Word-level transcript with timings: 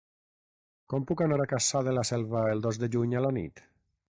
Com 0.93 1.03
puc 1.11 1.21
anar 1.25 1.37
a 1.45 1.47
Cassà 1.53 1.81
de 1.89 1.95
la 1.99 2.07
Selva 2.11 2.41
el 2.55 2.65
dos 2.67 2.81
de 2.85 2.91
juny 2.97 3.17
a 3.21 3.23
la 3.27 3.35
nit? 3.41 3.67